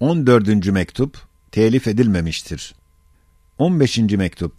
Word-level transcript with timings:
14. 0.00 0.66
mektup 0.66 1.18
telif 1.52 1.88
edilmemiştir. 1.88 2.74
15. 3.58 3.98
mektup 3.98 4.52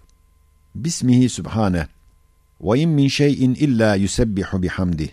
Bismihi 0.75 1.29
Sübhane 1.29 1.87
ve 2.61 2.79
in 2.79 2.89
min 2.89 3.07
şeyin 3.07 3.55
illa 3.55 3.95
yusebbihu 3.95 4.63
bihamdi. 4.63 5.09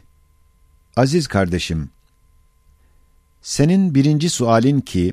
Aziz 0.96 1.26
kardeşim, 1.26 1.90
senin 3.42 3.94
birinci 3.94 4.30
sualin 4.30 4.80
ki, 4.80 5.12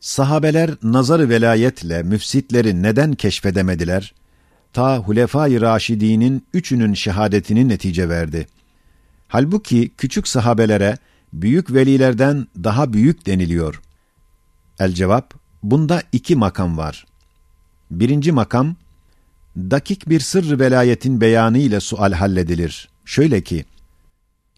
sahabeler 0.00 0.70
nazarı 0.82 1.28
velayetle 1.28 2.02
müfsitleri 2.02 2.82
neden 2.82 3.12
keşfedemediler? 3.12 4.14
Ta 4.72 4.98
Hulefai 4.98 5.60
Raşidi'nin 5.60 6.46
üçünün 6.54 6.94
şehadetini 6.94 7.68
netice 7.68 8.08
verdi. 8.08 8.46
Halbuki 9.28 9.90
küçük 9.98 10.28
sahabelere 10.28 10.98
büyük 11.34 11.74
velilerden 11.74 12.46
daha 12.64 12.92
büyük 12.92 13.26
deniliyor. 13.26 13.82
El 14.78 14.92
cevap, 14.92 15.34
bunda 15.62 16.02
iki 16.12 16.36
makam 16.36 16.78
var. 16.78 17.06
Birinci 17.90 18.32
makam, 18.32 18.76
dakik 19.56 20.08
bir 20.08 20.20
sırrı 20.20 20.60
velayetin 20.60 21.20
beyanı 21.20 21.58
ile 21.58 21.80
sual 21.80 22.12
halledilir. 22.12 22.88
Şöyle 23.04 23.40
ki, 23.40 23.64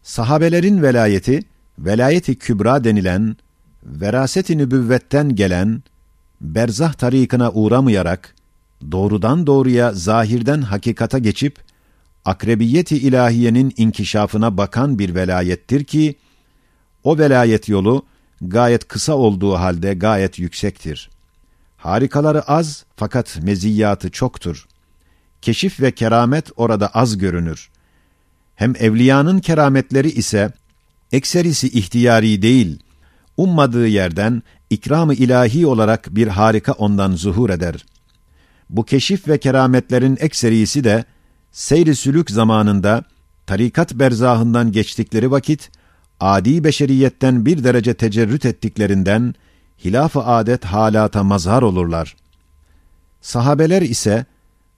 sahabelerin 0.02 0.82
velayeti, 0.82 1.40
velayeti 1.78 2.34
kübra 2.38 2.84
denilen, 2.84 3.36
veraseti 3.84 4.58
nübüvvetten 4.58 5.34
gelen, 5.34 5.82
berzah 6.40 6.92
tarikına 6.92 7.52
uğramayarak, 7.52 8.34
doğrudan 8.92 9.46
doğruya 9.46 9.92
zahirden 9.92 10.62
hakikata 10.62 11.18
geçip, 11.18 11.56
akrebiyeti 12.24 12.96
ilahiyenin 12.96 13.72
inkişafına 13.76 14.56
bakan 14.56 14.98
bir 14.98 15.14
velayettir 15.14 15.84
ki, 15.84 16.14
o 17.06 17.18
velayet 17.18 17.68
yolu 17.68 18.02
gayet 18.40 18.88
kısa 18.88 19.14
olduğu 19.14 19.54
halde 19.54 19.94
gayet 19.94 20.38
yüksektir. 20.38 21.10
Harikaları 21.76 22.42
az 22.42 22.84
fakat 22.96 23.38
meziyatı 23.42 24.10
çoktur. 24.10 24.66
Keşif 25.42 25.80
ve 25.80 25.90
keramet 25.90 26.50
orada 26.56 26.88
az 26.88 27.18
görünür. 27.18 27.70
Hem 28.54 28.74
evliyanın 28.78 29.38
kerametleri 29.38 30.10
ise 30.10 30.52
ekserisi 31.12 31.68
ihtiyari 31.68 32.42
değil, 32.42 32.78
ummadığı 33.36 33.86
yerden 33.86 34.42
ikram-ı 34.70 35.14
ilahi 35.14 35.66
olarak 35.66 36.16
bir 36.16 36.26
harika 36.26 36.72
ondan 36.72 37.12
zuhur 37.12 37.50
eder. 37.50 37.86
Bu 38.70 38.84
keşif 38.84 39.28
ve 39.28 39.38
kerametlerin 39.38 40.16
ekserisi 40.20 40.84
de 40.84 41.04
seyri 41.52 41.96
sülük 41.96 42.30
zamanında 42.30 43.04
tarikat 43.46 43.94
berzahından 43.94 44.72
geçtikleri 44.72 45.30
vakit 45.30 45.70
adi 46.20 46.64
beşeriyetten 46.64 47.46
bir 47.46 47.64
derece 47.64 47.94
tecerrüt 47.94 48.44
ettiklerinden 48.44 49.34
hilaf-ı 49.84 50.20
adet 50.20 50.64
halata 50.64 51.24
mazhar 51.24 51.62
olurlar. 51.62 52.16
Sahabeler 53.20 53.82
ise 53.82 54.24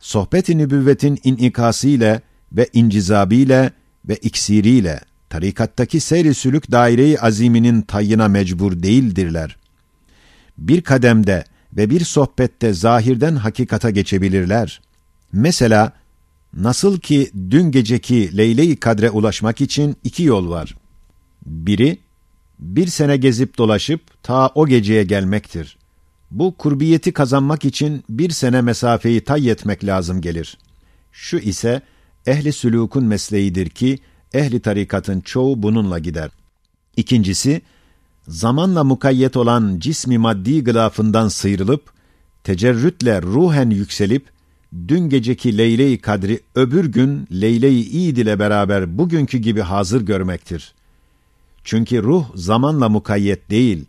sohbet-i 0.01 0.59
nübüvvetin 0.59 1.19
inikasıyla 1.25 2.21
ve 2.53 2.69
incizabiyle 2.73 3.71
ve 4.09 4.17
iksiriyle 4.17 5.01
tarikattaki 5.31 6.01
seyri 6.01 6.35
sülük 6.35 6.71
daire-i 6.71 7.21
aziminin 7.21 7.83
tayyına 7.83 8.29
mecbur 8.29 8.83
değildirler. 8.83 9.57
Bir 10.59 10.81
kademde 10.81 11.45
ve 11.73 11.91
bir 11.91 12.05
sohbette 12.05 12.73
zahirden 12.73 13.37
hakikata 13.37 13.91
geçebilirler. 13.91 14.81
Mesela 15.33 15.93
nasıl 16.57 17.01
ki 17.01 17.31
dün 17.51 17.71
geceki 17.71 18.37
Leyle-i 18.37 18.77
Kadre 18.77 19.11
ulaşmak 19.11 19.61
için 19.61 19.97
iki 20.05 20.23
yol 20.23 20.51
var. 20.51 20.75
Biri, 21.49 21.99
bir 22.59 22.87
sene 22.87 23.17
gezip 23.17 23.59
dolaşıp 23.59 24.01
ta 24.23 24.49
o 24.55 24.67
geceye 24.67 25.05
gelmektir. 25.05 25.79
Bu 26.31 26.55
kurbiyeti 26.59 27.13
kazanmak 27.13 27.65
için 27.65 28.05
bir 28.11 28.31
sene 28.31 28.61
mesafeyi 28.61 29.21
tay 29.21 29.51
etmek 29.51 29.85
lazım 29.85 30.21
gelir. 30.21 30.59
Şu 31.13 31.39
ise 31.39 31.83
ehli 32.27 32.49
sülûkun 32.49 33.05
mesleğidir 33.05 33.69
ki 33.69 33.99
ehli 34.35 34.61
tarikatın 34.61 35.21
çoğu 35.21 35.63
bununla 35.63 35.99
gider. 35.99 36.31
İkincisi, 36.97 37.63
zamanla 38.29 38.85
mukayyet 38.85 39.37
olan 39.37 39.79
cismi 39.79 40.19
maddi 40.19 40.65
gılafından 40.65 41.29
sıyrılıp, 41.29 41.91
tecerrütle 42.45 43.23
ruhen 43.23 43.71
yükselip, 43.71 44.27
dün 44.89 45.09
geceki 45.09 45.59
Leyle-i 45.59 45.99
Kadri 45.99 46.41
öbür 46.55 46.85
gün 46.85 47.29
Leyle-i 47.33 47.81
İd 47.81 48.17
ile 48.17 48.39
beraber 48.39 48.99
bugünkü 48.99 49.39
gibi 49.39 49.61
hazır 49.61 50.01
görmektir. 50.03 50.75
Çünkü 51.69 52.03
ruh 52.03 52.25
zamanla 52.35 52.89
mukayyet 52.89 53.51
değil. 53.51 53.85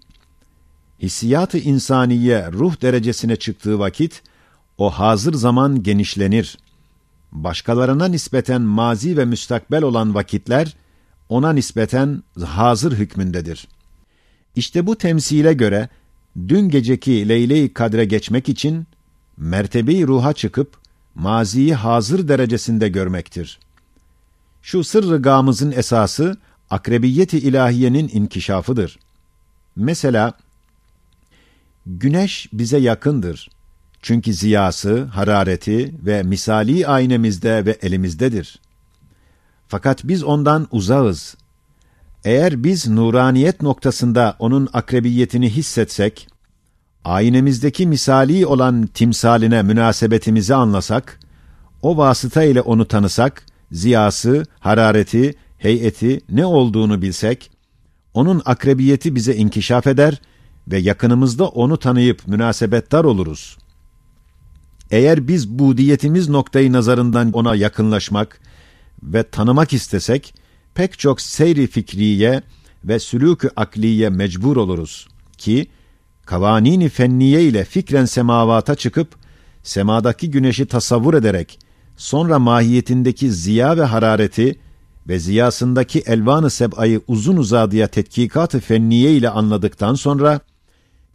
Hissiyat-ı 1.02 1.58
insaniye 1.58 2.52
ruh 2.52 2.82
derecesine 2.82 3.36
çıktığı 3.36 3.80
vakit, 3.80 4.22
o 4.78 4.90
hazır 4.90 5.34
zaman 5.34 5.84
genişlenir. 5.84 6.58
Başkalarına 7.32 8.06
nispeten 8.06 8.62
mazi 8.62 9.18
ve 9.18 9.26
müstakbel 9.26 9.84
olan 9.84 10.16
vakitler, 10.16 10.76
ona 11.30 11.54
nispeten 11.54 12.24
hazır 12.46 12.92
hükmündedir. 12.92 13.68
İşte 14.56 14.88
bu 14.88 14.96
temsile 14.96 15.54
göre, 15.54 15.90
dün 16.48 16.70
geceki 16.70 17.30
Leyle-i 17.30 17.74
Kadre 17.74 18.06
geçmek 18.06 18.50
için, 18.50 18.88
mertebeyi 19.38 20.08
ruha 20.08 20.34
çıkıp, 20.34 20.78
maziyi 21.16 21.76
hazır 21.76 22.28
derecesinde 22.28 22.90
görmektir. 22.90 23.60
Şu 24.62 24.84
sırrı 24.84 25.22
gamızın 25.22 25.72
esası, 25.72 26.38
akrebiyeti 26.70 27.38
ilahiyenin 27.38 28.10
inkişafıdır. 28.14 29.00
Mesela, 29.76 30.34
güneş 31.86 32.50
bize 32.54 32.78
yakındır. 32.78 33.50
Çünkü 34.02 34.34
ziyası, 34.34 35.04
harareti 35.04 35.96
ve 36.06 36.24
misali 36.24 36.88
aynemizde 36.88 37.66
ve 37.66 37.78
elimizdedir. 37.82 38.60
Fakat 39.68 40.04
biz 40.04 40.24
ondan 40.24 40.68
uzağız. 40.72 41.36
Eğer 42.26 42.64
biz 42.64 42.88
nuraniyet 42.88 43.62
noktasında 43.62 44.36
onun 44.40 44.70
akrebiyetini 44.74 45.50
hissetsek, 45.50 46.28
aynemizdeki 47.04 47.88
misali 47.88 48.46
olan 48.46 48.88
timsaline 48.88 49.64
münasebetimizi 49.64 50.56
anlasak, 50.56 51.20
o 51.82 51.98
vasıta 51.98 52.44
ile 52.44 52.62
onu 52.62 52.88
tanısak, 52.88 53.46
ziyası, 53.72 54.46
harareti, 54.60 55.36
heyeti 55.60 56.22
ne 56.30 56.46
olduğunu 56.46 57.02
bilsek, 57.02 57.52
onun 58.14 58.42
akrebiyeti 58.46 59.16
bize 59.16 59.36
inkişaf 59.36 59.88
eder 59.88 60.22
ve 60.68 60.78
yakınımızda 60.78 61.48
onu 61.48 61.78
tanıyıp 61.78 62.28
münasebettar 62.28 63.04
oluruz. 63.04 63.58
Eğer 64.92 65.28
biz 65.28 65.50
budiyetimiz 65.50 66.30
noktayı 66.30 66.74
nazarından 66.74 67.32
ona 67.32 67.56
yakınlaşmak 67.56 68.42
ve 69.04 69.24
tanımak 69.24 69.74
istesek, 69.74 70.34
pek 70.76 71.00
çok 71.00 71.22
seyri 71.22 71.68
fikriye 71.68 72.42
ve 72.84 73.00
sülûk-ü 73.00 73.50
akliye 73.56 74.10
mecbur 74.10 74.58
oluruz 74.58 75.08
ki, 75.38 75.68
kavanini 76.26 76.90
fenniye 76.90 77.44
ile 77.44 77.66
fikren 77.66 78.06
semavata 78.06 78.76
çıkıp, 78.76 79.16
semadaki 79.64 80.32
güneşi 80.32 80.66
tasavvur 80.66 81.14
ederek, 81.14 81.60
sonra 81.98 82.40
mahiyetindeki 82.40 83.32
ziya 83.32 83.78
ve 83.78 83.84
harareti 83.84 84.60
ve 85.08 85.20
ziyasındaki 85.20 86.00
elvan-ı 86.00 86.50
seb'ayı 86.50 87.02
uzun 87.08 87.38
uzadıya 87.38 87.88
tetkikat-ı 87.88 88.60
fenniye 88.60 89.14
ile 89.14 89.30
anladıktan 89.30 89.96
sonra, 89.96 90.40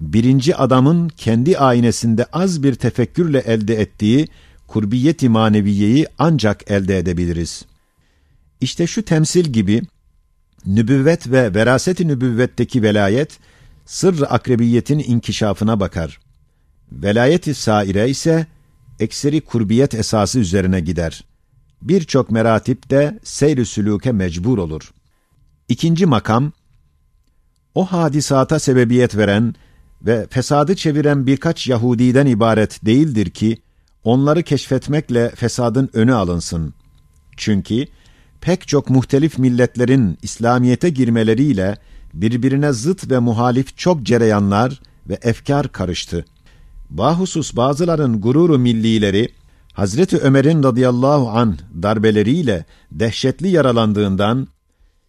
birinci 0.00 0.56
adamın 0.56 1.08
kendi 1.08 1.58
aynesinde 1.58 2.24
az 2.24 2.62
bir 2.62 2.74
tefekkürle 2.74 3.38
elde 3.38 3.80
ettiği 3.80 4.28
kurbiyet-i 4.66 5.28
maneviyeyi 5.28 6.06
ancak 6.18 6.70
elde 6.70 6.98
edebiliriz. 6.98 7.64
İşte 8.60 8.86
şu 8.86 9.04
temsil 9.04 9.44
gibi, 9.44 9.82
nübüvvet 10.66 11.30
ve 11.30 11.54
veraset-i 11.54 12.08
nübüvvetteki 12.08 12.82
velayet, 12.82 13.38
sırr 13.86 14.22
akrebiyetin 14.28 14.98
inkişafına 14.98 15.80
bakar. 15.80 16.20
Velayet-i 16.92 17.54
saire 17.54 18.08
ise, 18.08 18.46
ekseri 19.00 19.40
kurbiyet 19.40 19.94
esası 19.94 20.38
üzerine 20.38 20.80
gider. 20.80 21.24
Birçok 21.84 22.30
meratip 22.30 22.90
de 22.90 23.18
seyr-i 23.22 23.60
sülûke 23.60 24.12
mecbur 24.12 24.58
olur. 24.58 24.92
İkinci 25.68 26.06
makam, 26.06 26.52
o 27.74 27.84
hadisata 27.86 28.58
sebebiyet 28.58 29.16
veren 29.16 29.54
ve 30.02 30.26
fesadı 30.30 30.76
çeviren 30.76 31.26
birkaç 31.26 31.68
Yahudiden 31.68 32.26
ibaret 32.26 32.86
değildir 32.86 33.30
ki, 33.30 33.58
onları 34.04 34.42
keşfetmekle 34.42 35.30
fesadın 35.30 35.90
önü 35.92 36.14
alınsın. 36.14 36.74
Çünkü 37.36 37.86
pek 38.40 38.68
çok 38.68 38.90
muhtelif 38.90 39.38
milletlerin 39.38 40.18
İslamiyete 40.22 40.90
girmeleriyle 40.90 41.78
birbirine 42.14 42.72
zıt 42.72 43.10
ve 43.10 43.18
muhalif 43.18 43.76
çok 43.76 44.02
cereyanlar 44.02 44.80
ve 45.08 45.18
efkar 45.22 45.72
karıştı. 45.72 46.24
Bahusus 46.90 47.56
bazıların 47.56 48.20
gururu 48.20 48.58
millileri, 48.58 49.28
Hazreti 49.74 50.18
Ömer'in 50.18 50.62
radıyallahu 50.62 51.30
an 51.30 51.58
darbeleriyle 51.82 52.64
dehşetli 52.92 53.48
yaralandığından 53.48 54.48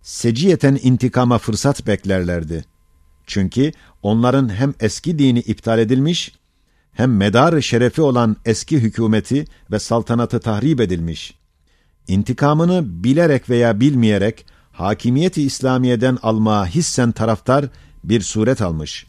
seciyeten 0.01 0.79
intikama 0.83 1.37
fırsat 1.37 1.87
beklerlerdi. 1.87 2.65
Çünkü 3.27 3.71
onların 4.01 4.49
hem 4.49 4.73
eski 4.79 5.19
dini 5.19 5.39
iptal 5.39 5.79
edilmiş, 5.79 6.35
hem 6.91 7.17
medar 7.17 7.61
şerefi 7.61 8.01
olan 8.01 8.35
eski 8.45 8.79
hükümeti 8.79 9.45
ve 9.71 9.79
saltanatı 9.79 10.39
tahrip 10.39 10.81
edilmiş. 10.81 11.33
İntikamını 12.07 13.03
bilerek 13.03 13.49
veya 13.49 13.79
bilmeyerek 13.79 14.45
hakimiyeti 14.71 15.41
İslamiye'den 15.41 16.17
almaya 16.21 16.65
hissen 16.65 17.11
taraftar 17.11 17.65
bir 18.03 18.21
suret 18.21 18.61
almış. 18.61 19.07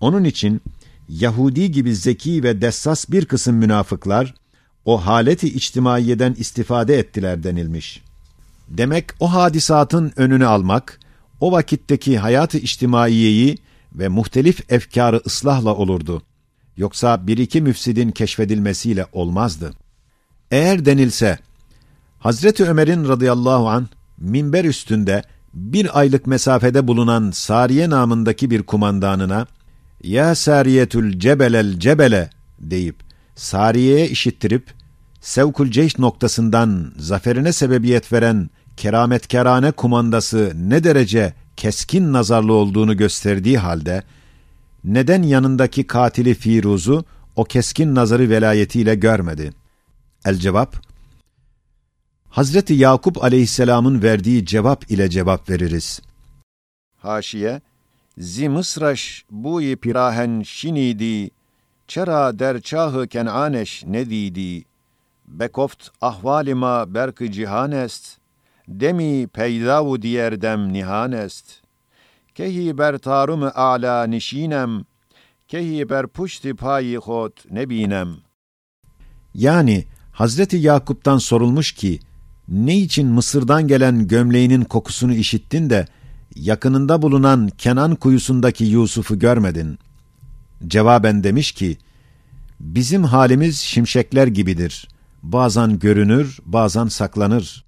Onun 0.00 0.24
için 0.24 0.60
Yahudi 1.08 1.70
gibi 1.70 1.96
zeki 1.96 2.42
ve 2.42 2.60
dessas 2.60 3.10
bir 3.10 3.24
kısım 3.24 3.56
münafıklar 3.56 4.34
o 4.86 5.06
haleti 5.06 5.48
içtimaiyeden 5.48 6.34
istifade 6.38 6.98
ettiler 6.98 7.42
denilmiş. 7.42 8.02
Demek 8.68 9.04
o 9.20 9.32
hadisatın 9.32 10.12
önünü 10.16 10.46
almak, 10.46 11.00
o 11.40 11.52
vakitteki 11.52 12.18
hayatı 12.18 12.58
içtimaiyeyi 12.58 13.58
ve 13.94 14.08
muhtelif 14.08 14.72
efkarı 14.72 15.20
ıslahla 15.26 15.74
olurdu. 15.74 16.22
Yoksa 16.76 17.26
bir 17.26 17.38
iki 17.38 17.60
müfsidin 17.62 18.10
keşfedilmesiyle 18.10 19.06
olmazdı. 19.12 19.72
Eğer 20.50 20.84
denilse, 20.84 21.38
Hazreti 22.18 22.64
Ömer'in 22.64 23.08
radıyallahu 23.08 23.68
an 23.68 23.88
minber 24.18 24.64
üstünde 24.64 25.22
bir 25.54 25.98
aylık 25.98 26.26
mesafede 26.26 26.88
bulunan 26.88 27.30
Sariye 27.30 27.90
namındaki 27.90 28.50
bir 28.50 28.62
kumandanına 28.62 29.46
ya 30.02 30.34
Sariyetül 30.34 31.18
Cebelel 31.18 31.78
Cebele 31.78 32.30
deyip 32.60 33.05
Sariye'ye 33.36 34.08
işittirip 34.08 34.74
Sevkul 35.20 35.70
Ceyş 35.70 35.98
noktasından 35.98 36.92
zaferine 36.98 37.52
sebebiyet 37.52 38.12
veren 38.12 38.50
kerametkerane 38.76 39.72
kumandası 39.72 40.52
ne 40.56 40.84
derece 40.84 41.34
keskin 41.56 42.12
nazarlı 42.12 42.52
olduğunu 42.52 42.96
gösterdiği 42.96 43.58
halde 43.58 44.02
neden 44.84 45.22
yanındaki 45.22 45.86
katili 45.86 46.34
Firuz'u 46.34 47.04
o 47.36 47.44
keskin 47.44 47.94
nazarı 47.94 48.30
velayetiyle 48.30 48.94
görmedi? 48.94 49.52
El 50.24 50.34
cevap 50.34 50.86
Hazreti 52.28 52.74
Yakup 52.74 53.24
aleyhisselamın 53.24 54.02
verdiği 54.02 54.46
cevap 54.46 54.90
ile 54.90 55.10
cevap 55.10 55.50
veririz. 55.50 56.00
Haşiye 56.96 57.60
Zi 58.18 58.48
Mısraş 58.48 59.24
bu 59.30 59.60
pirahen 59.82 60.42
şinidi 60.42 61.30
çera 61.88 62.38
der 62.38 62.60
çahı 62.60 63.06
kenaneş 63.06 63.84
ne 63.86 64.10
didi? 64.10 64.64
Bekoft 65.28 65.88
ahvalima 66.00 66.94
berk 66.94 67.32
cihanest 67.32 68.18
demi 68.68 69.26
peydavu 69.26 70.02
diyer 70.02 70.42
dem 70.42 70.72
nihanest. 70.72 71.62
Kehi 72.34 72.78
ber 72.78 72.98
tarum 72.98 73.42
a'la 73.54 74.06
nişinem 74.06 74.84
kehi 75.48 75.88
ber 75.88 76.06
puşti 76.06 76.54
payi 76.54 76.96
hot 76.96 77.50
ne 77.50 77.70
binem 77.70 78.16
yani 79.36 79.84
Hazreti 80.12 80.56
Yakup'tan 80.56 81.18
sorulmuş 81.18 81.72
ki 81.72 82.00
ne 82.48 82.78
için 82.78 83.08
Mısır'dan 83.08 83.68
gelen 83.68 84.08
gömleğinin 84.08 84.64
kokusunu 84.64 85.14
işittin 85.14 85.70
de 85.70 85.86
yakınında 86.34 87.02
bulunan 87.02 87.48
Kenan 87.58 87.94
kuyusundaki 87.94 88.64
Yusuf'u 88.64 89.18
görmedin? 89.18 89.78
Cevaben 90.67 91.23
demiş 91.23 91.51
ki, 91.51 91.77
bizim 92.59 93.03
halimiz 93.03 93.59
şimşekler 93.59 94.27
gibidir. 94.27 94.87
Bazen 95.23 95.79
görünür, 95.79 96.39
bazen 96.45 96.87
saklanır. 96.87 97.65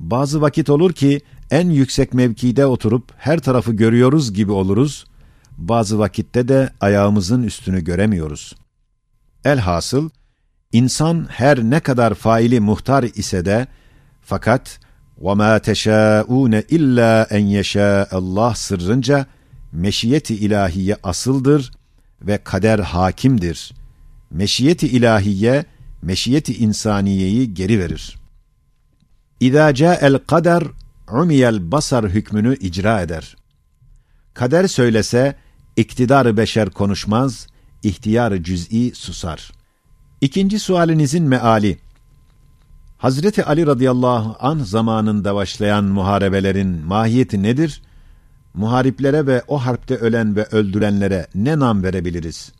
Bazı 0.00 0.40
vakit 0.40 0.70
olur 0.70 0.92
ki 0.92 1.20
en 1.50 1.70
yüksek 1.70 2.14
mevkide 2.14 2.66
oturup 2.66 3.12
her 3.16 3.38
tarafı 3.38 3.72
görüyoruz 3.72 4.32
gibi 4.32 4.52
oluruz. 4.52 5.04
Bazı 5.56 5.98
vakitte 5.98 6.48
de 6.48 6.70
ayağımızın 6.80 7.42
üstünü 7.42 7.84
göremiyoruz. 7.84 8.54
Elhasıl, 9.44 10.10
insan 10.72 11.26
her 11.30 11.58
ne 11.58 11.80
kadar 11.80 12.14
faili 12.14 12.60
muhtar 12.60 13.02
ise 13.02 13.44
de, 13.44 13.66
fakat 14.22 14.80
وَمَا 15.22 15.58
تَشَاءُونَ 15.58 16.62
اِلَّا 16.62 17.26
اَنْ 17.26 17.60
يَشَاءَ 17.60 18.14
Allah 18.14 18.54
sırrınca 18.54 19.26
meşiyeti 19.72 20.34
ilahiye 20.34 20.96
asıldır 21.02 21.72
ve 22.23 22.37
kader 22.37 22.79
hakimdir. 22.79 23.73
Meşiyeti 24.31 24.87
ilahiye, 24.87 25.65
meşiyeti 26.01 26.57
insaniyeyi 26.57 27.53
geri 27.53 27.79
verir. 27.79 28.15
İzâ 29.39 29.95
el 30.01 30.17
kader 30.17 30.63
umiyel 31.11 31.71
basar 31.71 32.09
hükmünü 32.09 32.55
icra 32.55 33.01
eder. 33.01 33.35
Kader 34.33 34.67
söylese, 34.67 35.35
iktidarı 35.75 36.37
beşer 36.37 36.69
konuşmaz, 36.69 37.47
ihtiyarı 37.83 38.43
cüz'i 38.43 38.91
susar. 38.95 39.51
İkinci 40.21 40.59
sualinizin 40.59 41.23
meali, 41.23 41.77
Hazreti 43.03 43.45
Ali 43.45 43.65
radıyallahu 43.65 44.35
an 44.39 44.59
zamanında 44.59 45.35
başlayan 45.35 45.83
muharebelerin 45.83 46.67
mahiyeti 46.67 47.43
nedir? 47.43 47.81
Muhariplere 48.53 49.27
ve 49.27 49.43
o 49.47 49.57
harpte 49.57 49.95
ölen 49.95 50.35
ve 50.35 50.45
öldürenlere 50.51 51.27
ne 51.35 51.59
nam 51.59 51.83
verebiliriz? 51.83 52.51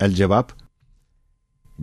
El 0.00 0.12
cevap, 0.12 0.52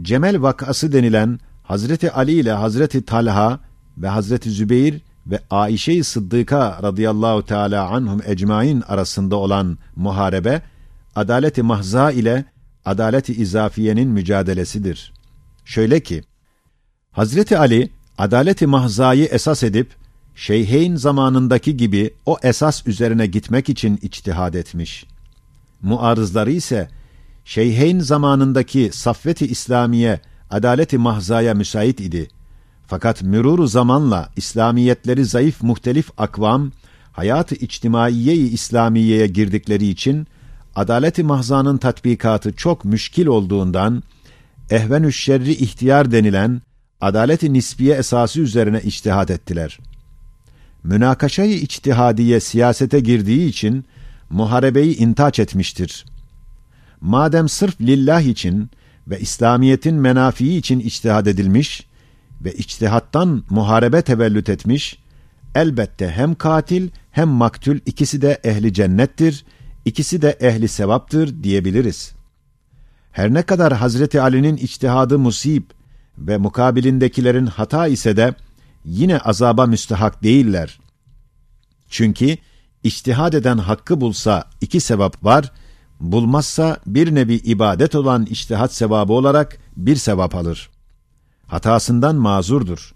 Cemel 0.01 0.41
vakası 0.41 0.93
denilen 0.93 1.39
Hazreti 1.63 2.11
Ali 2.11 2.31
ile 2.31 2.51
Hazreti 2.51 3.05
Talha 3.05 3.59
ve 3.97 4.07
Hazreti 4.07 4.51
Zübeyir 4.51 5.01
ve 5.27 5.39
Ayşe-i 5.49 6.03
Sıddıka 6.03 6.79
radıyallahu 6.83 7.45
teala 7.45 7.89
anhum 7.89 8.21
ecmain 8.25 8.81
arasında 8.81 9.35
olan 9.35 9.77
muharebe, 9.95 10.61
adaleti 11.15 11.63
mahza 11.63 12.11
ile 12.11 12.45
adaleti 12.85 13.33
izafiyenin 13.33 14.09
mücadelesidir. 14.09 15.13
Şöyle 15.65 15.99
ki, 15.99 16.23
Hazreti 17.11 17.57
Ali, 17.57 17.91
adaleti 18.17 18.67
mahzayı 18.67 19.25
esas 19.25 19.63
edip, 19.63 19.95
Şeyheyn 20.39 20.95
zamanındaki 20.95 21.77
gibi 21.77 22.13
o 22.25 22.37
esas 22.43 22.87
üzerine 22.87 23.27
gitmek 23.27 23.69
için 23.69 23.99
içtihad 24.01 24.53
etmiş. 24.53 25.05
Muarızları 25.81 26.51
ise, 26.51 26.89
Şeyheyn 27.45 27.99
zamanındaki 27.99 28.89
saffeti 28.93 29.47
İslamiye, 29.47 30.19
adaleti 30.49 30.97
mahzaya 30.97 31.53
müsait 31.53 31.99
idi. 31.99 32.27
Fakat 32.87 33.23
müruru 33.23 33.67
zamanla 33.67 34.29
İslamiyetleri 34.35 35.25
zayıf 35.25 35.63
muhtelif 35.63 36.09
akvam, 36.17 36.71
hayat-ı 37.11 37.55
içtimaiye-i 37.55 38.47
İslamiye'ye 38.47 39.27
girdikleri 39.27 39.87
için, 39.87 40.27
adaleti 40.75 41.23
mahzanın 41.23 41.77
tatbikatı 41.77 42.53
çok 42.53 42.85
müşkil 42.85 43.25
olduğundan, 43.25 44.03
ehvenü 44.69 45.13
şerri 45.13 45.51
ihtiyar 45.51 46.11
denilen, 46.11 46.61
adaleti 47.01 47.53
nisbiye 47.53 47.95
esası 47.95 48.41
üzerine 48.41 48.81
içtihat 48.81 49.31
ettiler. 49.31 49.79
Münakaşayı 50.83 51.55
içtihadiye 51.55 52.39
siyasete 52.39 52.99
girdiği 52.99 53.49
için 53.49 53.85
muharebeyi 54.29 54.97
intaç 54.97 55.39
etmiştir. 55.39 56.05
Madem 57.01 57.49
sırf 57.49 57.81
lillah 57.81 58.21
için 58.21 58.69
ve 59.07 59.19
İslamiyetin 59.19 59.95
menafii 59.95 60.57
için 60.57 60.79
içtihad 60.79 61.25
edilmiş 61.25 61.87
ve 62.41 62.53
içtihattan 62.53 63.43
muharebe 63.49 64.01
tevellüt 64.01 64.49
etmiş, 64.49 64.99
elbette 65.55 66.09
hem 66.09 66.35
katil 66.35 66.89
hem 67.11 67.27
maktül 67.27 67.79
ikisi 67.85 68.21
de 68.21 68.39
ehli 68.43 68.73
cennettir, 68.73 69.45
ikisi 69.85 70.21
de 70.21 70.29
ehli 70.29 70.67
sevaptır 70.67 71.43
diyebiliriz. 71.43 72.13
Her 73.11 73.33
ne 73.33 73.41
kadar 73.41 73.73
Hazreti 73.73 74.21
Ali'nin 74.21 74.57
içtihadı 74.57 75.19
musib 75.19 75.63
ve 76.17 76.37
mukabilindekilerin 76.37 77.45
hata 77.45 77.87
ise 77.87 78.17
de 78.17 78.33
yine 78.85 79.17
azaba 79.17 79.65
müstehak 79.65 80.23
değiller. 80.23 80.79
Çünkü 81.89 82.37
içtihad 82.83 83.33
eden 83.33 83.57
hakkı 83.57 84.01
bulsa 84.01 84.43
iki 84.61 84.79
sevap 84.81 85.23
var, 85.23 85.51
bulmazsa 85.99 86.77
bir 86.85 87.15
nevi 87.15 87.33
ibadet 87.33 87.95
olan 87.95 88.25
içtihat 88.25 88.73
sevabı 88.73 89.13
olarak 89.13 89.57
bir 89.77 89.95
sevap 89.95 90.35
alır. 90.35 90.69
Hatasından 91.47 92.15
mazurdur. 92.15 92.93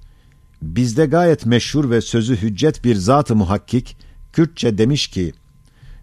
Bizde 0.61 1.05
gayet 1.05 1.45
meşhur 1.45 1.89
ve 1.89 2.01
sözü 2.01 2.35
hüccet 2.35 2.83
bir 2.83 2.95
zat-ı 2.95 3.35
muhakkik, 3.35 3.97
Kürtçe 4.33 4.77
demiş 4.77 5.07
ki, 5.07 5.33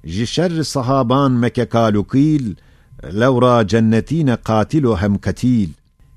Jişerri 0.04 0.64
sahaban 0.64 1.32
meke 1.32 1.68
kalukil, 1.68 2.56
levra 3.04 3.66
cennetine 3.66 4.36
katilu 4.36 4.98
hem 4.98 5.18
katil. 5.18 5.68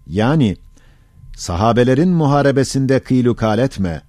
Yani 0.08 0.58
Sahabelerin 1.36 2.10
muharebesinde 2.10 3.00
kıylukal 3.00 3.60
etme. 3.60 4.02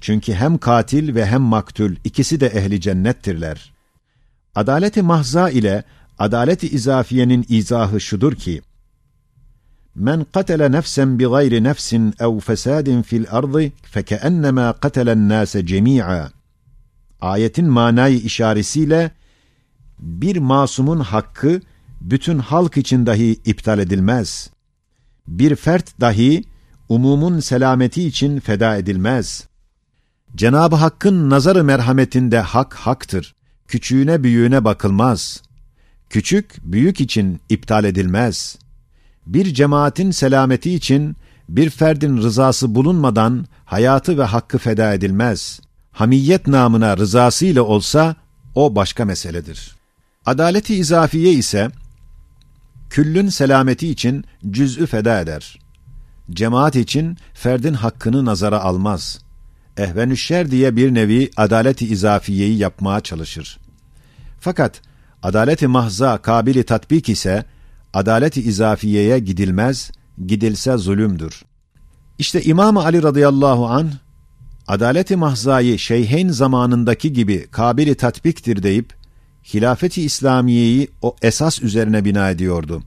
Çünkü 0.00 0.32
hem 0.34 0.58
katil 0.58 1.14
ve 1.14 1.26
hem 1.26 1.42
maktül 1.42 1.96
ikisi 2.04 2.40
de 2.40 2.46
ehli 2.46 2.80
cennettirler. 2.80 3.72
Adaleti 4.54 5.02
mahza 5.02 5.50
ile 5.50 5.84
adaleti 6.18 6.68
izafiyenin 6.68 7.46
izahı 7.48 8.00
şudur 8.00 8.34
ki, 8.34 8.62
Men 9.94 10.26
katele 10.32 10.72
nefsen 10.72 11.18
bi 11.18 11.24
gayri 11.24 11.62
nefsin 11.62 12.14
ev 12.20 12.40
fesadin 12.40 13.02
fil 13.02 13.24
ardı 13.30 13.72
fekeennemâ 13.82 14.72
katelen 14.72 15.28
nâse 15.28 15.66
cemî'a. 15.66 16.30
Ayetin 17.20 17.68
manayı 17.68 18.18
işaresiyle 18.18 19.10
bir 19.98 20.36
masumun 20.36 21.00
hakkı 21.00 21.60
bütün 22.00 22.38
halk 22.38 22.76
için 22.76 23.06
dahi 23.06 23.40
iptal 23.44 23.78
edilmez. 23.78 24.50
Bir 25.26 25.56
fert 25.56 26.00
dahi 26.00 26.44
umumun 26.88 27.40
selameti 27.40 28.04
için 28.04 28.40
feda 28.40 28.76
edilmez. 28.76 29.48
Cenab-ı 30.36 30.76
Hakk'ın 30.76 31.30
nazarı 31.30 31.64
merhametinde 31.64 32.40
hak 32.40 32.74
haktır. 32.74 33.34
Küçüğüne 33.68 34.22
büyüğüne 34.22 34.64
bakılmaz. 34.64 35.42
Küçük 36.10 36.54
büyük 36.62 37.00
için 37.00 37.40
iptal 37.48 37.84
edilmez. 37.84 38.58
Bir 39.26 39.54
cemaatin 39.54 40.10
selameti 40.10 40.74
için 40.74 41.16
bir 41.48 41.70
ferdin 41.70 42.16
rızası 42.16 42.74
bulunmadan 42.74 43.46
hayatı 43.64 44.18
ve 44.18 44.24
hakkı 44.24 44.58
feda 44.58 44.94
edilmez. 44.94 45.60
Hamiyet 45.92 46.46
namına 46.46 46.96
rızasıyla 46.96 47.62
olsa 47.62 48.16
o 48.54 48.74
başka 48.74 49.04
meseledir. 49.04 49.76
Adaleti 50.26 50.74
izafiye 50.74 51.32
ise 51.32 51.70
küllün 52.90 53.28
selameti 53.28 53.88
için 53.88 54.24
cüz'ü 54.50 54.86
feda 54.86 55.20
eder. 55.20 55.58
Cemaat 56.30 56.76
için 56.76 57.16
ferdin 57.34 57.74
hakkını 57.74 58.24
nazara 58.24 58.60
almaz. 58.60 59.18
Ehvenüşşer 59.76 60.50
diye 60.50 60.76
bir 60.76 60.94
nevi 60.94 61.30
adaleti 61.36 61.86
izafiyeyi 61.86 62.58
yapmaya 62.58 63.00
çalışır. 63.00 63.58
Fakat 64.40 64.80
adaleti 65.22 65.66
mahza 65.66 66.18
kabili 66.18 66.62
tatbik 66.62 67.08
ise 67.08 67.44
adaleti 67.94 68.42
izafiyeye 68.42 69.18
gidilmez, 69.18 69.90
gidilse 70.26 70.76
zulümdür. 70.76 71.42
İşte 72.18 72.42
İmam 72.42 72.76
Ali 72.76 73.02
radıyallahu 73.02 73.66
an 73.66 73.90
adaleti 74.66 75.16
mahzayı 75.16 75.78
şeyheyn 75.78 76.28
zamanındaki 76.28 77.12
gibi 77.12 77.46
kabili 77.50 77.94
tatbiktir 77.94 78.62
deyip 78.62 78.94
hilafeti 79.54 80.02
İslamiyeyi 80.02 80.88
o 81.02 81.16
esas 81.22 81.62
üzerine 81.62 82.04
bina 82.04 82.30
ediyordu. 82.30 82.82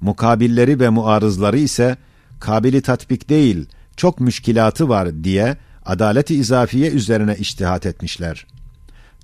Mukabilleri 0.00 0.80
ve 0.80 0.88
muarızları 0.88 1.58
ise 1.58 1.96
kabili 2.40 2.82
tatbik 2.82 3.28
değil, 3.28 3.66
çok 3.96 4.20
müşkilatı 4.20 4.88
var 4.88 5.24
diye 5.24 5.56
adaleti 5.86 6.34
izafiye 6.34 6.90
üzerine 6.90 7.36
iştihat 7.36 7.86
etmişler. 7.86 8.46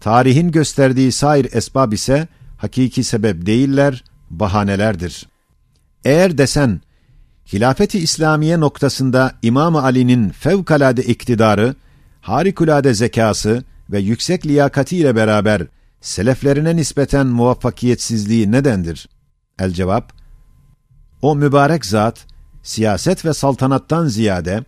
Tarihin 0.01 0.51
gösterdiği 0.51 1.13
sair 1.13 1.49
esbab 1.53 1.93
ise 1.93 2.29
hakiki 2.57 3.05
sebep 3.05 3.47
değiller, 3.47 4.05
bahanelerdir. 4.31 5.27
Eğer 6.05 6.39
desen, 6.39 6.81
hilafeti 7.53 7.99
İslamiye 7.99 8.61
noktasında 8.61 9.35
İmam 9.43 9.77
Ali'nin 9.77 10.29
fevkalade 10.29 11.03
iktidarı, 11.03 11.75
harikulade 12.21 12.95
zekası 12.95 13.65
ve 13.91 13.99
yüksek 13.99 14.47
liyakatiyle 14.47 15.17
beraber 15.17 15.67
seleflerine 16.01 16.77
nispeten 16.77 17.27
muvaffakiyetsizliği 17.27 18.53
nedendir? 18.53 19.09
El 19.59 19.71
cevap, 19.71 20.13
o 21.23 21.37
mübarek 21.37 21.87
zat, 21.87 22.27
siyaset 22.63 23.25
ve 23.25 23.35
saltanattan 23.35 24.07
ziyade, 24.07 24.65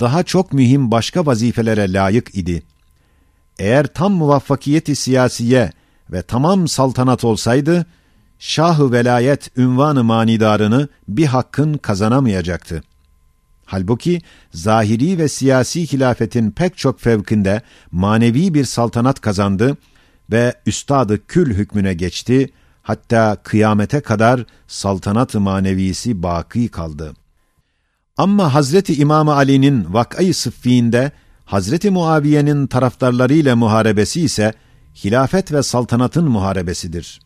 daha 0.00 0.22
çok 0.22 0.52
mühim 0.52 0.90
başka 0.90 1.26
vazifelere 1.26 1.92
layık 1.92 2.34
idi. 2.34 2.62
Eğer 3.58 3.86
tam 3.86 4.12
muvaffakiyeti 4.12 4.96
siyasiye 4.96 5.72
ve 6.12 6.22
tamam 6.22 6.68
saltanat 6.68 7.24
olsaydı, 7.24 7.86
şahı 8.38 8.92
velayet 8.92 9.58
ünvanı 9.58 10.04
manidarını 10.04 10.88
bir 11.08 11.26
hakkın 11.26 11.74
kazanamayacaktı. 11.74 12.82
Halbuki 13.64 14.20
zahiri 14.54 15.18
ve 15.18 15.28
siyasi 15.28 15.92
hilafetin 15.92 16.50
pek 16.50 16.76
çok 16.76 17.00
fevkinde 17.00 17.62
manevi 17.90 18.54
bir 18.54 18.64
saltanat 18.64 19.20
kazandı 19.20 19.76
ve 20.32 20.54
üstadı 20.66 21.26
kül 21.26 21.54
hükmüne 21.54 21.94
geçti, 21.94 22.50
hatta 22.82 23.36
kıyamete 23.42 24.00
kadar 24.00 24.44
saltanat-ı 24.66 25.40
manevisi 25.40 26.22
baki 26.22 26.68
kaldı. 26.68 27.14
Ama 28.20 28.54
Hazreti 28.54 28.94
İmam 28.94 29.28
Ali'nin 29.28 29.94
vakayı 29.94 30.34
sıffiinde 30.34 31.12
Hazreti 31.44 31.90
Muaviye'nin 31.90 32.66
taraftarlarıyla 32.66 33.56
muharebesi 33.56 34.20
ise 34.20 34.52
hilafet 35.04 35.52
ve 35.52 35.62
saltanatın 35.62 36.24
muharebesidir. 36.24 37.20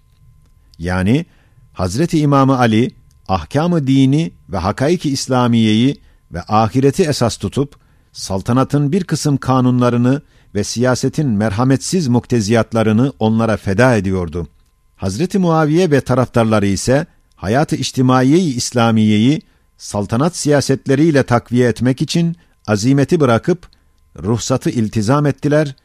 Yani 0.78 1.26
Hazreti 1.72 2.18
İmam 2.18 2.50
Ali 2.50 2.90
ahkamı 3.28 3.86
dini 3.86 4.32
ve 4.48 4.58
hakaiki 4.58 5.10
İslamiyeyi 5.10 6.00
ve 6.32 6.42
ahireti 6.48 7.02
esas 7.02 7.36
tutup 7.36 7.76
saltanatın 8.12 8.92
bir 8.92 9.04
kısım 9.04 9.36
kanunlarını 9.36 10.22
ve 10.54 10.64
siyasetin 10.64 11.28
merhametsiz 11.28 12.08
mukteziyatlarını 12.08 13.12
onlara 13.18 13.56
feda 13.56 13.96
ediyordu. 13.96 14.48
Hazreti 14.96 15.38
Muaviye 15.38 15.90
ve 15.90 16.00
taraftarları 16.00 16.66
ise 16.66 17.06
hayatı 17.36 17.76
içtimaiye-i 17.76 18.54
İslamiyeyi 18.54 19.42
saltanat 19.78 20.36
siyasetleriyle 20.36 21.22
takviye 21.22 21.68
etmek 21.68 22.02
için 22.02 22.36
azimeti 22.66 23.20
bırakıp 23.20 23.68
ruhsatı 24.22 24.70
iltizam 24.70 25.26
ettiler, 25.26 25.76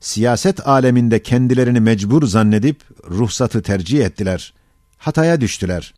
siyaset 0.00 0.68
aleminde 0.68 1.22
kendilerini 1.22 1.80
mecbur 1.80 2.26
zannedip 2.26 2.82
ruhsatı 3.10 3.62
tercih 3.62 4.04
ettiler. 4.04 4.54
Hataya 4.98 5.40
düştüler. 5.40 5.94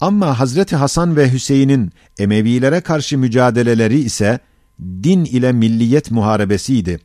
Ama 0.00 0.38
Hazreti 0.38 0.76
Hasan 0.76 1.16
ve 1.16 1.32
Hüseyin'in 1.32 1.92
Emevilere 2.18 2.80
karşı 2.80 3.18
mücadeleleri 3.18 3.98
ise 3.98 4.38
din 4.80 5.24
ile 5.24 5.52
milliyet 5.52 6.10
muharebesiydi. 6.10 7.00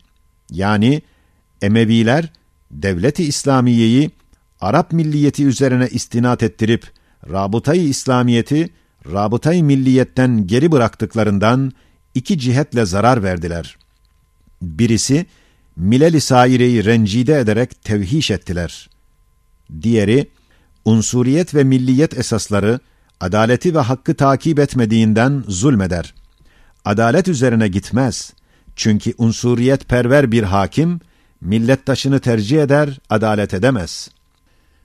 Yani 0.49 1.01
Emeviler 1.61 2.33
devleti 2.71 3.23
İslamiyeyi 3.23 4.11
Arap 4.61 4.91
milliyeti 4.91 5.45
üzerine 5.45 5.87
istinat 5.87 6.43
ettirip 6.43 6.91
rabıtayı 7.31 7.83
İslamiyeti 7.83 8.69
rabıtayı 9.11 9.63
milliyetten 9.63 10.47
geri 10.47 10.71
bıraktıklarından 10.71 11.71
iki 12.15 12.39
cihetle 12.39 12.85
zarar 12.85 13.23
verdiler. 13.23 13.77
Birisi 14.61 15.25
mileli 15.75 16.21
saireyi 16.21 16.85
rencide 16.85 17.39
ederek 17.39 17.83
tevhiş 17.83 18.31
ettiler. 18.31 18.89
Diğeri 19.81 20.27
unsuriyet 20.85 21.55
ve 21.55 21.63
milliyet 21.63 22.17
esasları 22.17 22.79
adaleti 23.19 23.75
ve 23.75 23.79
hakkı 23.79 24.15
takip 24.15 24.59
etmediğinden 24.59 25.43
zulmeder. 25.47 26.13
Adalet 26.85 27.27
üzerine 27.27 27.67
gitmez. 27.67 28.33
Çünkü 28.75 29.13
unsuriyet 29.17 29.89
perver 29.89 30.31
bir 30.31 30.43
hakim 30.43 30.99
millettaşını 31.41 32.19
tercih 32.19 32.61
eder, 32.63 32.99
adalet 33.09 33.53
edemez. 33.53 34.09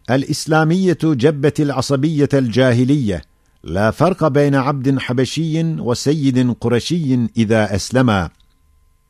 El-İslamiyetu 0.08 1.18
cebbetil 1.18 1.74
asabiyetel 1.74 2.50
cahiliye 2.50 3.22
Farka 3.94 4.34
beyne 4.34 4.60
abdin 4.60 4.96
habeşiyyin 4.96 5.90
ve 5.90 5.94
seyyidin 5.94 6.54
kureşiyyin 6.54 7.30
izâ 7.34 7.66
eslema. 7.66 8.30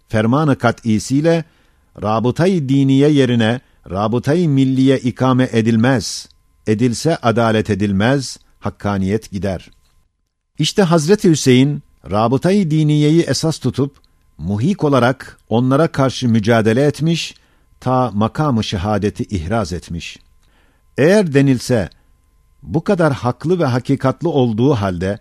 Fermanı 0.08 0.58
kat'isiyle 0.58 1.44
rabıtayı 2.02 2.68
diniye 2.68 3.10
yerine 3.10 3.60
rabıtayı 3.90 4.48
milliye 4.48 4.98
ikame 4.98 5.48
edilmez. 5.52 6.28
Edilse 6.66 7.16
adalet 7.16 7.70
edilmez, 7.70 8.38
hakkaniyet 8.60 9.30
gider. 9.30 9.70
İşte 10.58 10.82
Hazreti 10.82 11.30
Hüseyin 11.30 11.82
rabıtayı 12.10 12.70
diniyeyi 12.70 13.22
esas 13.22 13.58
tutup 13.58 13.96
muhik 14.38 14.84
olarak 14.84 15.38
onlara 15.48 15.88
karşı 15.88 16.28
mücadele 16.28 16.82
etmiş, 16.82 17.34
ta 17.80 18.10
makamı 18.14 18.64
şehadeti 18.64 19.22
ihraz 19.24 19.72
etmiş. 19.72 20.18
Eğer 20.98 21.34
denilse 21.34 21.90
bu 22.62 22.84
kadar 22.84 23.12
haklı 23.12 23.58
ve 23.58 23.64
hakikatlı 23.64 24.28
olduğu 24.28 24.74
halde 24.74 25.18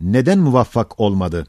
neden 0.00 0.38
muvaffak 0.38 1.00
olmadı? 1.00 1.46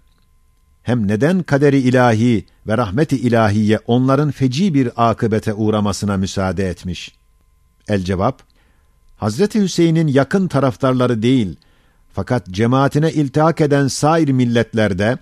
Hem 0.84 1.08
neden 1.08 1.44
kaderi 1.44 1.80
ilahi 1.80 2.46
ve 2.68 2.78
rahmeti 2.78 3.18
ilahiye 3.18 3.80
onların 3.88 4.32
feci 4.32 4.74
bir 4.74 5.10
akıbete 5.10 5.54
uğramasına 5.54 6.18
müsaade 6.18 6.70
etmiş? 6.70 7.16
El 7.88 8.04
cevap, 8.04 8.44
Hazreti 9.18 9.62
Hüseyin'in 9.62 10.08
yakın 10.08 10.48
taraftarları 10.48 11.22
değil, 11.22 11.56
fakat 12.14 12.48
cemaatine 12.48 13.12
iltihak 13.12 13.62
eden 13.62 13.88
sair 13.88 14.30
milletlerde, 14.30 15.18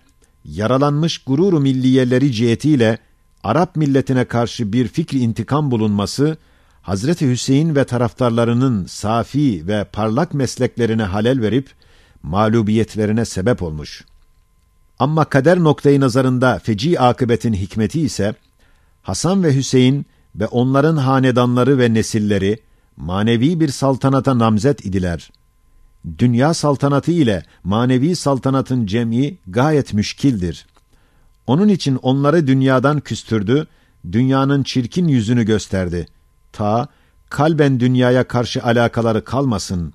yaralanmış 0.46 1.18
gururu 1.18 1.60
milliyeleri 1.60 2.32
cihetiyle 2.32 2.98
Arap 3.44 3.76
milletine 3.76 4.26
karşı 4.26 4.74
bir 4.74 4.88
fikri 4.88 5.20
intikam 5.20 5.72
bulunması, 5.72 6.38
Hazreti 6.82 7.30
Hüseyin 7.30 7.76
ve 7.76 7.84
taraftarlarının 7.84 8.86
safi 8.86 9.68
ve 9.68 9.84
parlak 9.84 10.34
mesleklerine 10.34 11.04
halel 11.04 11.42
verip 11.42 11.70
mağlubiyetlerine 12.24 13.26
sebep 13.26 13.64
olmuş. 13.64 14.06
Ama 15.00 15.26
kader 15.26 15.60
noktayı 15.60 16.00
nazarında 16.02 16.60
feci 16.60 17.00
akıbetin 17.00 17.54
hikmeti 17.54 18.02
ise 18.02 18.36
Hasan 19.02 19.44
ve 19.44 19.56
Hüseyin 19.56 20.06
ve 20.36 20.48
onların 20.48 20.98
hanedanları 20.98 21.78
ve 21.78 21.94
nesilleri 21.94 22.60
manevi 22.98 23.60
bir 23.60 23.70
saltanata 23.70 24.40
namzet 24.40 24.86
idiler. 24.86 25.32
Dünya 26.20 26.54
saltanatı 26.54 27.12
ile 27.12 27.44
manevi 27.64 28.16
saltanatın 28.16 28.86
cem'i 28.86 29.38
gayet 29.48 29.94
müşkildir. 29.94 30.68
Onun 31.48 31.68
için 31.68 31.96
onları 31.96 32.48
dünyadan 32.48 33.00
küstürdü, 33.00 33.68
dünyanın 34.12 34.64
çirkin 34.64 35.08
yüzünü 35.08 35.44
gösterdi.'' 35.44 36.21
Ta 36.54 36.88
kalben 37.30 37.80
dünyaya 37.80 38.24
karşı 38.24 38.64
alakaları 38.64 39.24
kalmasın. 39.24 39.94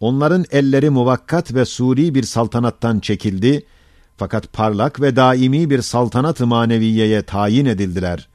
Onların 0.00 0.44
elleri 0.50 0.90
muvakkat 0.90 1.54
ve 1.54 1.64
suri 1.64 2.14
bir 2.14 2.22
saltanattan 2.22 3.00
çekildi, 3.00 3.66
fakat 4.16 4.52
parlak 4.52 5.00
ve 5.00 5.16
daimi 5.16 5.70
bir 5.70 5.82
saltanat-ı 5.82 6.46
maneviyeye 6.46 7.22
tayin 7.22 7.66
edildiler. 7.66 8.28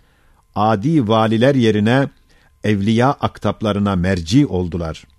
Adi 0.56 1.08
valiler 1.08 1.56
yerine 1.56 2.10
evliya 2.64 3.12
aktaplarına 3.12 3.96
merci 3.96 4.48
oldular.'' 4.48 5.15